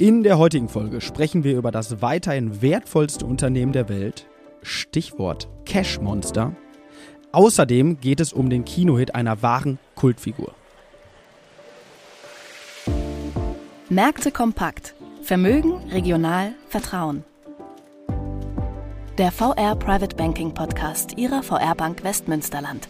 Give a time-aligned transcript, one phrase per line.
[0.00, 4.28] In der heutigen Folge sprechen wir über das weiterhin wertvollste Unternehmen der Welt,
[4.62, 6.54] Stichwort Cash Monster.
[7.32, 10.54] Außerdem geht es um den Kinohit einer wahren Kultfigur.
[13.88, 14.94] Märkte kompakt.
[15.22, 17.24] Vermögen, regional, Vertrauen.
[19.18, 22.88] Der VR Private Banking Podcast Ihrer VR Bank Westmünsterland.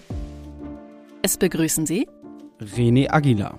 [1.23, 2.07] Es begrüßen Sie
[2.61, 3.59] René Aguilar.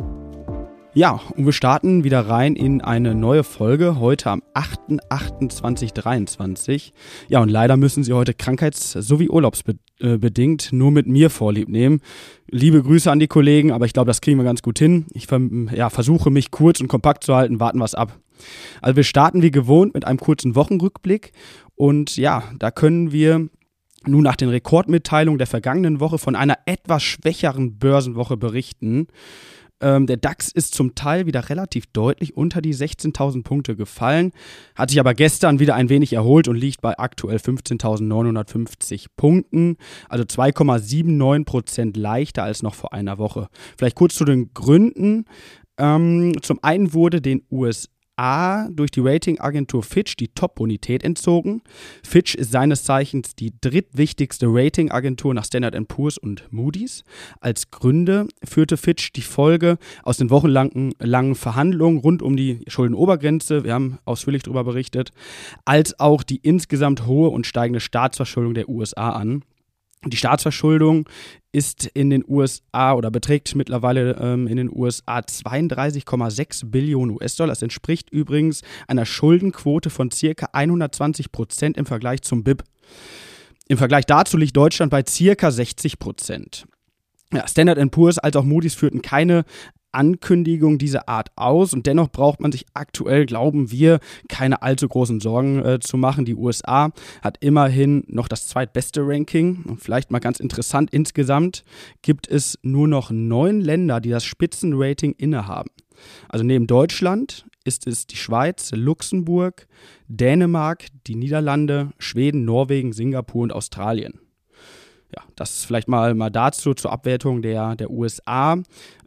[0.93, 6.91] Ja, und wir starten wieder rein in eine neue Folge, heute am 8.8.2023.
[7.29, 12.01] Ja, und leider müssen Sie heute krankheits- sowie urlaubsbedingt nur mit mir vorlieb nehmen.
[12.49, 15.05] Liebe Grüße an die Kollegen, aber ich glaube, das kriegen wir ganz gut hin.
[15.13, 15.27] Ich
[15.73, 18.19] ja, versuche mich kurz und kompakt zu halten, warten es ab.
[18.81, 21.31] Also wir starten wie gewohnt mit einem kurzen Wochenrückblick
[21.75, 23.47] und ja, da können wir
[24.05, 29.07] nun nach den Rekordmitteilungen der vergangenen Woche von einer etwas schwächeren Börsenwoche berichten.
[29.81, 34.31] Ähm, der DAX ist zum Teil wieder relativ deutlich unter die 16.000 Punkte gefallen,
[34.75, 40.23] hat sich aber gestern wieder ein wenig erholt und liegt bei aktuell 15.950 Punkten, also
[40.23, 43.47] 2,79 Prozent leichter als noch vor einer Woche.
[43.77, 45.25] Vielleicht kurz zu den Gründen.
[45.77, 51.61] Ähm, zum einen wurde den USA A durch die Ratingagentur Fitch die Top-Bonität entzogen.
[52.03, 57.03] Fitch ist seines Zeichens die drittwichtigste Ratingagentur nach Standard Poor's und Moody's.
[57.39, 63.63] Als Gründe führte Fitch die Folge aus den wochenlangen langen Verhandlungen rund um die Schuldenobergrenze,
[63.63, 65.11] wir haben ausführlich darüber berichtet,
[65.65, 69.43] als auch die insgesamt hohe und steigende Staatsverschuldung der USA an.
[70.03, 71.07] Die Staatsverschuldung
[71.51, 77.51] ist in den USA oder beträgt mittlerweile ähm, in den USA 32,6 Billionen US-Dollar.
[77.51, 82.63] Das entspricht übrigens einer Schuldenquote von circa 120 Prozent im Vergleich zum BIP.
[83.67, 86.65] Im Vergleich dazu liegt Deutschland bei circa 60 Prozent.
[87.31, 89.45] Ja, Standard Poor's als auch Moody's führten keine
[89.91, 95.19] Ankündigung dieser Art aus und dennoch braucht man sich aktuell, glauben wir, keine allzu großen
[95.19, 96.25] Sorgen äh, zu machen.
[96.25, 96.91] Die USA
[97.21, 101.63] hat immerhin noch das zweitbeste Ranking und vielleicht mal ganz interessant, insgesamt
[102.01, 105.69] gibt es nur noch neun Länder, die das Spitzenrating innehaben.
[106.29, 109.67] Also neben Deutschland ist es die Schweiz, Luxemburg,
[110.07, 114.19] Dänemark, die Niederlande, Schweden, Norwegen, Singapur und Australien
[115.15, 118.57] ja, das vielleicht mal, mal dazu zur Abwertung der, der USA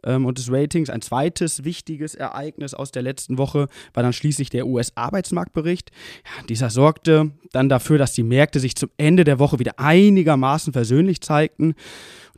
[0.03, 0.89] ähm, und des Ratings.
[0.89, 5.91] Ein zweites wichtiges Ereignis aus der letzten Woche war dann schließlich der US-Arbeitsmarktbericht.
[6.25, 10.73] Ja, dieser sorgte dann dafür, dass die Märkte sich zum Ende der Woche wieder einigermaßen
[10.73, 11.73] versöhnlich zeigten.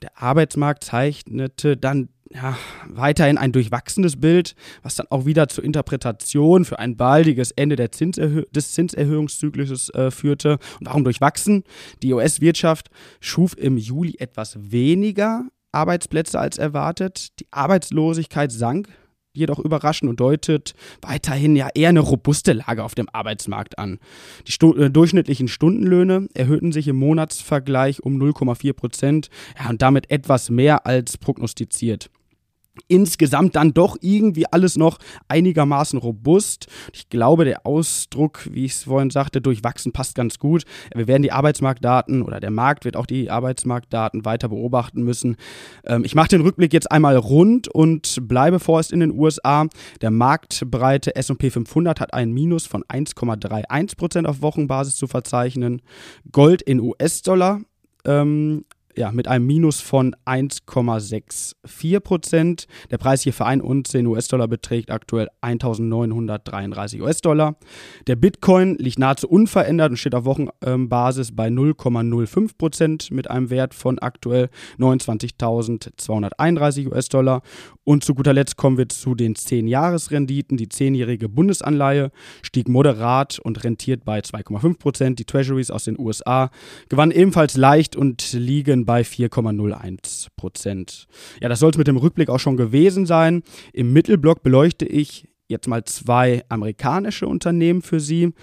[0.02, 2.58] Der Arbeitsmarkt zeichnete dann ja,
[2.88, 7.92] weiterhin ein durchwachsenes Bild, was dann auch wieder zur Interpretation für ein baldiges Ende der
[7.92, 10.60] Zinserhö des Zinserhöhungszykluses äh, führte.
[10.80, 11.64] Und warum durchwachsen?
[12.04, 12.90] Die US-Wirtschaft
[13.20, 17.40] schuf im Juli etwas weniger Arbeitsplätze als erwartet.
[17.40, 18.90] Die Arbeitslosigkeit sank
[19.34, 24.00] jedoch überraschend und deutet weiterhin ja eher eine robuste Lage auf dem Arbeitsmarkt an.
[24.48, 30.10] Die Stu äh, durchschnittlichen Stundenlöhne erhöhten sich im Monatsvergleich um 0,4 Prozent ja, und damit
[30.10, 32.10] etwas mehr als prognostiziert
[32.88, 36.68] insgesamt dann doch irgendwie alles noch einigermaßen robust.
[36.94, 40.64] Ich glaube, der Ausdruck, wie ich es vorhin sagte, durchwachsen passt ganz gut.
[40.94, 45.38] Wir werden die Arbeitsmarktdaten oder der Markt wird auch die Arbeitsmarktdaten weiter beobachten müssen.
[45.86, 49.68] Ähm, ich mache den Rückblick jetzt einmal rund und bleibe vorerst in den USA.
[50.02, 55.82] Der marktbreite S&P 500 hat ein Minus von 1,31% auf Wochenbasis zu verzeichnen.
[56.32, 57.62] Gold in US-Dollar
[58.06, 58.66] ähm,
[58.98, 62.66] ja, mit einem Minus von 1,64 Prozent.
[62.90, 67.58] Der Preis hier für ein Unze in US-Dollar beträgt aktuell 1933 US-Dollar.
[68.08, 73.76] Der Bitcoin liegt nahezu unverändert und steht auf Wochenbasis bei 0,05 Prozent mit einem Wert
[73.76, 74.50] von aktuell
[74.80, 77.44] 29.231 US-Dollar.
[77.84, 80.58] Und zu guter Letzt kommen wir zu den 10-Jahres-Renditen.
[80.58, 82.12] Die 10-jährige Bundesanleihe
[82.42, 85.20] stieg moderat und rentiert bei 2,5 Prozent.
[85.20, 86.50] Die Treasuries aus den USA
[86.90, 91.08] gewannen ebenfalls leicht und liegen bei 4,01 Prozent.
[91.40, 93.44] Ja, das soll es mit dem Rückblick auch schon gewesen sein.
[93.74, 98.34] Im Mittelblock beleuchte ich jetzt mal zwei amerikanische Unternehmen für Sie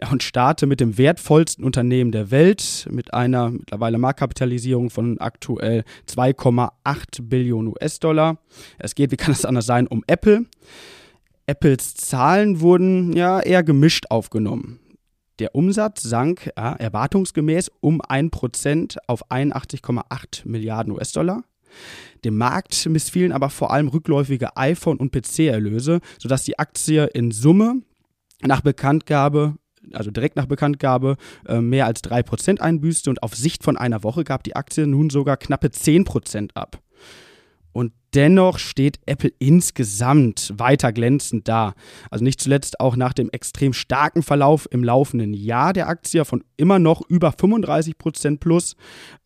[0.00, 5.84] ja, und starte mit dem wertvollsten Unternehmen der Welt mit einer mittlerweile Marktkapitalisierung von aktuell
[6.08, 8.38] 2,8 Billionen US-Dollar.
[8.78, 10.44] Es geht, wie kann es anders sein, um Apple.
[11.46, 14.78] Apples Zahlen wurden ja eher gemischt aufgenommen.
[15.38, 21.44] Der Umsatz sank ja, erwartungsgemäß um 1% auf 81,8 Milliarden US-Dollar.
[22.24, 27.82] Dem Markt missfielen aber vor allem rückläufige iPhone- und PC-Erlöse, sodass die Aktie in Summe
[28.42, 29.56] nach Bekanntgabe
[29.92, 34.24] also direkt nach Bekanntgabe, äh, mehr als 3% einbüßte und auf Sicht von einer Woche
[34.24, 36.80] gab die Aktie nun sogar knappe 10% ab.
[37.72, 41.74] Und dennoch steht Apple insgesamt weiter glänzend da.
[42.10, 46.44] Also nicht zuletzt auch nach dem extrem starken Verlauf im laufenden Jahr der Aktie von
[46.56, 48.76] immer noch über 35% plus.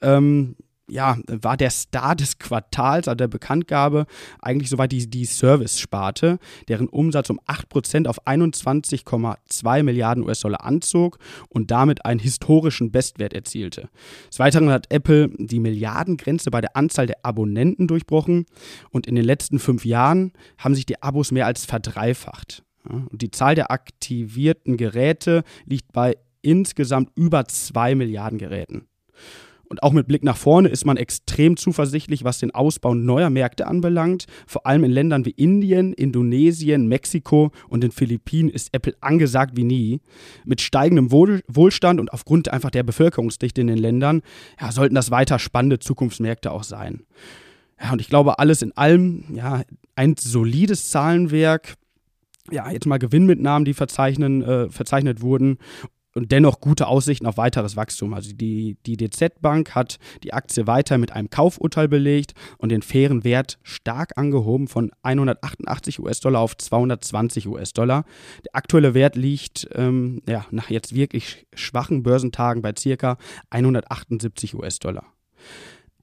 [0.00, 0.56] Ähm,
[0.88, 4.06] ja, war der Star des Quartals, also der Bekanntgabe,
[4.40, 6.38] eigentlich soweit die, die Service-Sparte,
[6.68, 11.18] deren Umsatz um 8% auf 21,2 Milliarden US-Dollar anzog
[11.48, 13.88] und damit einen historischen Bestwert erzielte.
[14.30, 18.46] Des Weiteren hat Apple die Milliardengrenze bei der Anzahl der Abonnenten durchbrochen
[18.90, 22.62] und in den letzten fünf Jahren haben sich die Abos mehr als verdreifacht.
[22.88, 28.86] Und die Zahl der aktivierten Geräte liegt bei insgesamt über 2 Milliarden Geräten.
[29.68, 33.66] Und auch mit Blick nach vorne ist man extrem zuversichtlich, was den Ausbau neuer Märkte
[33.66, 34.26] anbelangt.
[34.46, 39.64] Vor allem in Ländern wie Indien, Indonesien, Mexiko und den Philippinen ist Apple angesagt wie
[39.64, 40.00] nie.
[40.44, 44.22] Mit steigendem Wohlstand und aufgrund einfach der Bevölkerungsdichte in den Ländern
[44.60, 47.02] ja, sollten das weiter spannende Zukunftsmärkte auch sein.
[47.80, 49.62] Ja, und ich glaube, alles in allem, ja,
[49.96, 51.74] ein solides Zahlenwerk
[52.52, 55.58] ja, jetzt mal Gewinnmitnahmen, die verzeichnen, äh, verzeichnet wurden
[56.16, 58.14] und dennoch gute Aussichten auf weiteres Wachstum.
[58.14, 63.22] Also die, die DZ-Bank hat die Aktie weiter mit einem Kaufurteil belegt und den fairen
[63.22, 68.04] Wert stark angehoben von 188 US-Dollar auf 220 US-Dollar.
[68.44, 73.18] Der aktuelle Wert liegt ähm, ja, nach jetzt wirklich schwachen Börsentagen bei circa
[73.50, 75.04] 178 US-Dollar.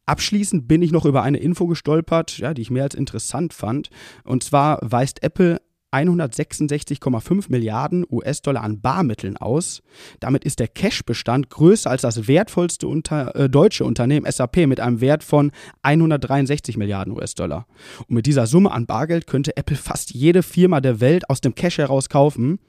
[0.06, 3.90] Abschließend bin ich noch über eine Info gestolpert, ja, die ich mehr als interessant fand.
[4.26, 5.60] Und zwar weist Apple
[5.94, 9.82] 166,5 Milliarden US-Dollar an Barmitteln aus.
[10.20, 15.02] Damit ist der Cash-Bestand größer als das wertvollste unter, äh, deutsche Unternehmen SAP mit einem
[15.02, 15.52] Wert von
[15.84, 17.68] 163 Milliarden US-Dollar.
[18.08, 21.56] Und mit dieser Summe an Bargeld könnte Apple fast jede Firma der Welt aus dem
[21.56, 22.60] Cash heraus kaufen.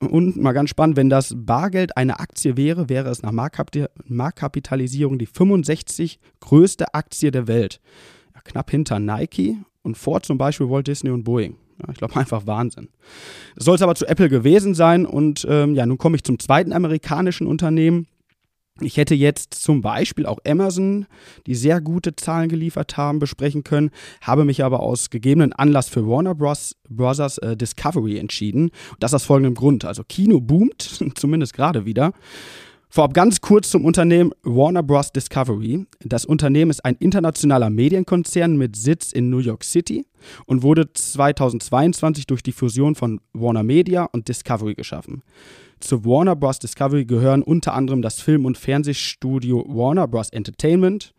[0.00, 5.26] Und mal ganz spannend, wenn das Bargeld eine Aktie wäre, wäre es nach Marktkapitalisierung die
[5.26, 7.80] 65 größte Aktie der Welt.
[8.48, 11.56] Knapp hinter Nike und vor zum Beispiel Walt Disney und Boeing.
[11.80, 12.88] Ja, ich glaube einfach Wahnsinn.
[13.54, 16.38] Das soll es aber zu Apple gewesen sein und ähm, ja, nun komme ich zum
[16.38, 18.06] zweiten amerikanischen Unternehmen.
[18.80, 21.06] Ich hätte jetzt zum Beispiel auch Amazon,
[21.46, 23.90] die sehr gute Zahlen geliefert haben, besprechen können,
[24.20, 26.76] habe mich aber aus gegebenen Anlass für Warner Bros.
[26.88, 28.70] Brothers äh, Discovery entschieden.
[28.90, 29.84] Und das aus folgendem Grund.
[29.84, 32.12] Also Kino boomt, zumindest gerade wieder.
[32.90, 35.12] Vorab ganz kurz zum Unternehmen Warner Bros.
[35.12, 35.86] Discovery.
[36.00, 40.06] Das Unternehmen ist ein internationaler Medienkonzern mit Sitz in New York City
[40.46, 45.22] und wurde 2022 durch die Fusion von Warner Media und Discovery geschaffen.
[45.80, 46.60] Zu Warner Bros.
[46.60, 50.30] Discovery gehören unter anderem das Film- und Fernsehstudio Warner Bros.
[50.30, 51.12] Entertainment,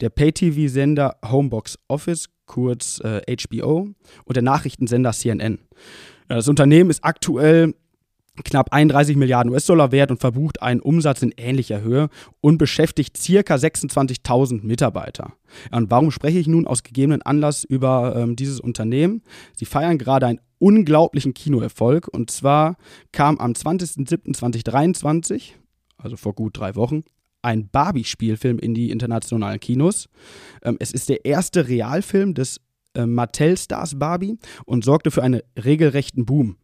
[0.00, 3.88] der Pay-TV-Sender Homebox Office, kurz äh, HBO,
[4.24, 5.60] und der Nachrichtensender CNN.
[6.26, 7.74] Das Unternehmen ist aktuell
[8.42, 12.08] knapp 31 Milliarden US-Dollar wert und verbucht einen Umsatz in ähnlicher Höhe
[12.40, 15.34] und beschäftigt circa 26.000 Mitarbeiter.
[15.70, 19.22] Und warum spreche ich nun aus gegebenen Anlass über ähm, dieses Unternehmen?
[19.54, 22.76] Sie feiern gerade einen unglaublichen Kinoerfolg und zwar
[23.12, 25.52] kam am 20.07.2023,
[25.96, 27.04] also vor gut drei Wochen,
[27.42, 30.08] ein Barbie-Spielfilm in die internationalen Kinos.
[30.62, 32.60] Ähm, es ist der erste Realfilm des
[32.94, 36.56] äh, Mattel-Stars Barbie und sorgte für einen regelrechten Boom.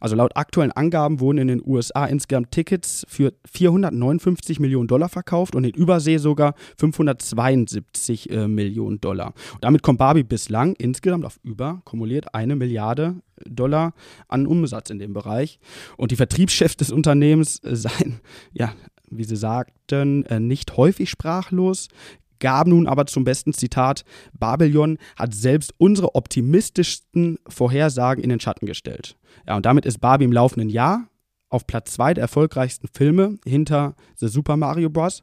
[0.00, 5.54] Also laut aktuellen Angaben wurden in den USA insgesamt Tickets für 459 Millionen Dollar verkauft
[5.54, 9.34] und in Übersee sogar 572 äh, Millionen Dollar.
[9.54, 13.94] Und damit kommt Barbie bislang insgesamt auf über kumuliert eine Milliarde Dollar
[14.28, 15.58] an Umsatz in dem Bereich.
[15.96, 18.20] Und die Vertriebschefs des Unternehmens äh, seien,
[18.52, 18.72] ja,
[19.10, 21.88] wie sie sagten, äh, nicht häufig sprachlos,
[22.38, 28.66] gab nun aber zum besten Zitat, Babylon hat selbst unsere optimistischsten Vorhersagen in den Schatten
[28.66, 29.16] gestellt.
[29.46, 31.08] Ja, und damit ist Barbie im laufenden Jahr
[31.48, 35.22] auf Platz 2 der erfolgreichsten Filme hinter The Super Mario Bros.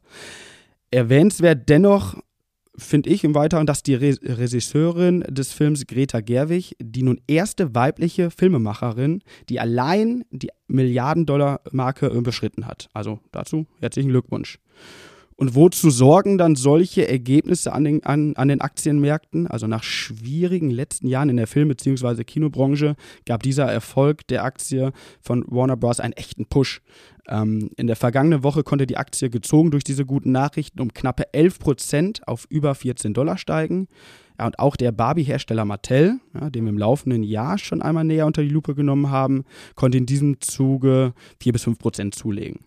[0.92, 2.16] Erwähnenswert dennoch
[2.78, 7.74] finde ich im Weiteren, dass die Re Regisseurin des Films Greta Gerwig die nun erste
[7.74, 12.90] weibliche Filmemacherin, die allein die Milliarden-Dollar-Marke überschritten hat.
[12.94, 14.60] Also dazu herzlichen Glückwunsch.
[15.38, 19.48] Und wozu sorgen dann solche Ergebnisse an den, an, an den Aktienmärkten?
[19.48, 22.24] Also nach schwierigen letzten Jahren in der Film- bzw.
[22.24, 26.00] Kinobranche gab dieser Erfolg der Aktie von Warner Bros.
[26.00, 26.82] einen echten Push.
[27.28, 31.34] Ähm, in der vergangenen Woche konnte die Aktie gezogen durch diese guten Nachrichten um knappe
[31.34, 33.88] 11 Prozent auf über 14 Dollar steigen.
[34.40, 38.26] Ja, und auch der Barbie-Hersteller Mattel, ja, den wir im laufenden Jahr schon einmal näher
[38.26, 39.44] unter die Lupe genommen haben,
[39.76, 42.60] konnte in diesem Zuge 4 bis 5 Prozent zulegen.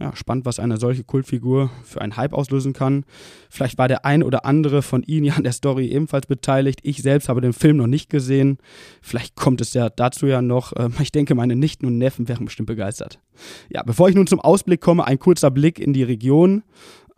[0.00, 3.04] Ja, spannend, was eine solche Kultfigur für einen Hype auslösen kann.
[3.50, 6.80] Vielleicht war der ein oder andere von Ihnen ja an der Story ebenfalls beteiligt.
[6.84, 8.58] Ich selbst habe den Film noch nicht gesehen.
[9.02, 10.72] Vielleicht kommt es ja dazu ja noch.
[10.76, 13.18] Ähm, ich denke, meine Nichten und Neffen wären bestimmt begeistert.
[13.70, 16.62] Ja, bevor ich nun zum Ausblick komme, ein kurzer Blick in die Region.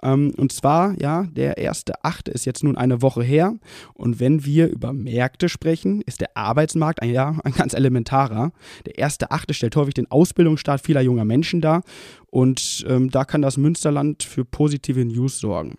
[0.02, 3.54] Ähm, und zwar, ja, der erste Achte ist jetzt nun eine Woche her.
[3.94, 8.52] Und wenn wir über Märkte sprechen, ist der Arbeitsmarkt ein, ja, ein ganz elementarer.
[8.86, 11.82] Der erste Achte stellt häufig den Ausbildungsstart vieler junger Menschen dar.
[12.30, 15.78] Und ähm, da kann das Münsterland für positive News sorgen.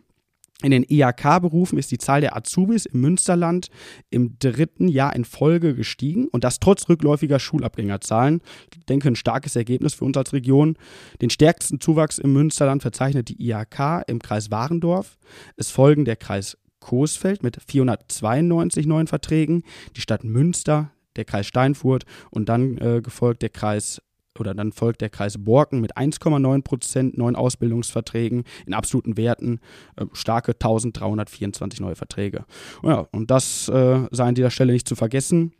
[0.63, 3.69] In den IHK-Berufen ist die Zahl der Azubis im Münsterland
[4.09, 8.41] im dritten Jahr in Folge gestiegen und das trotz rückläufiger Schulabgängerzahlen.
[8.75, 10.77] Ich denke, ein starkes Ergebnis für uns als Region.
[11.21, 15.17] Den stärksten Zuwachs im Münsterland verzeichnet die IHK im Kreis Warendorf.
[15.55, 19.63] Es folgen der Kreis Coesfeld mit 492 neuen Verträgen,
[19.95, 24.01] die Stadt Münster, der Kreis Steinfurt und dann äh, gefolgt der Kreis
[24.39, 29.59] oder dann folgt der Kreis Borken mit 1,9 Prozent neuen Ausbildungsverträgen in absoluten Werten,
[29.97, 32.45] äh, starke 1324 neue Verträge.
[32.83, 35.53] Ja, und das äh, sei an dieser Stelle nicht zu vergessen.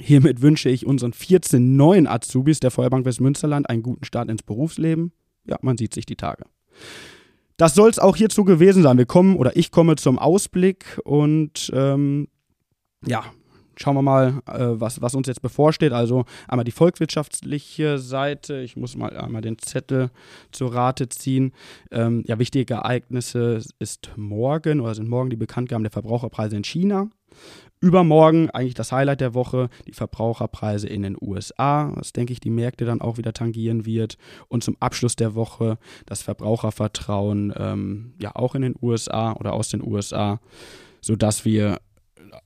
[0.00, 5.12] Hiermit wünsche ich unseren 14 neuen Azubis der Feuerbank Westmünsterland einen guten Start ins Berufsleben.
[5.44, 6.44] Ja, man sieht sich die Tage.
[7.58, 8.96] Das soll es auch hierzu gewesen sein.
[8.96, 12.28] Wir kommen oder ich komme zum Ausblick und ähm,
[13.04, 13.24] ja,
[13.76, 15.92] schauen wir mal, äh, was, was uns jetzt bevorsteht.
[15.92, 18.60] Also einmal die volkswirtschaftliche Seite.
[18.60, 20.10] Ich muss mal einmal den Zettel
[20.50, 21.52] zur Rate ziehen.
[21.90, 27.08] Ähm, ja, wichtige Ereignisse ist morgen oder sind morgen die Bekanntgaben der Verbraucherpreise in China.
[27.80, 32.50] Übermorgen eigentlich das Highlight der Woche, die Verbraucherpreise in den USA, was denke ich die
[32.50, 34.18] Märkte dann auch wieder tangieren wird.
[34.48, 39.68] Und zum Abschluss der Woche das Verbrauchervertrauen ähm, ja auch in den USA oder aus
[39.68, 40.40] den USA,
[41.00, 41.80] sodass wir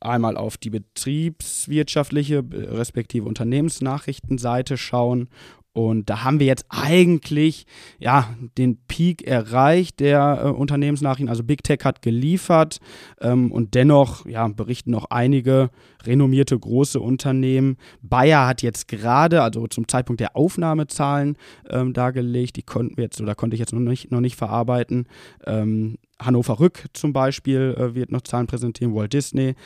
[0.01, 5.29] einmal auf die betriebswirtschaftliche respektive Unternehmensnachrichtenseite schauen.
[5.77, 7.67] Und da haben wir jetzt eigentlich
[7.99, 11.29] ja den Peak erreicht der äh, Unternehmensnachrichten.
[11.29, 12.79] Also Big Tech hat geliefert
[13.21, 15.69] ähm, und dennoch ja, berichten noch einige
[16.03, 17.77] renommierte große Unternehmen.
[18.01, 21.37] Bayer hat jetzt gerade, also zum Zeitpunkt der Aufnahmezahlen
[21.69, 22.57] ähm, dargelegt.
[22.57, 25.07] Die konnten wir jetzt oder konnte ich jetzt noch nicht, noch nicht verarbeiten.
[25.45, 29.57] Ähm, Hannover Rück zum Beispiel äh, wird noch Zahlen präsentieren, Walt Disney,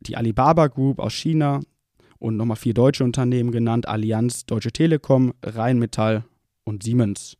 [0.00, 1.60] die Alibaba Group aus China
[2.18, 6.24] und nochmal vier deutsche Unternehmen genannt, Allianz, Deutsche Telekom, Rheinmetall
[6.64, 7.36] und Siemens.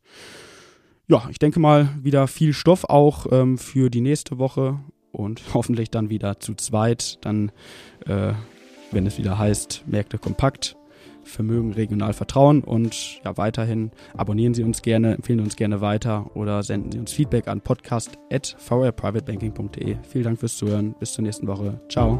[1.07, 4.79] Ja, ich denke mal wieder viel Stoff auch ähm, für die nächste Woche
[5.11, 7.51] und hoffentlich dann wieder zu zweit, dann,
[8.05, 8.33] äh,
[8.91, 10.75] wenn es wieder heißt, Märkte kompakt.
[11.21, 16.63] Vermögen regional vertrauen und ja, weiterhin abonnieren Sie uns gerne, empfehlen uns gerne weiter oder
[16.63, 19.97] senden Sie uns Feedback an podcast.vrprivatebanking.de.
[20.09, 20.95] Vielen Dank fürs Zuhören.
[20.99, 21.79] Bis zur nächsten Woche.
[21.87, 22.19] Ciao.